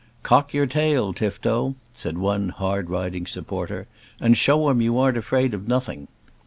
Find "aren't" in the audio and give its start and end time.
4.97-5.15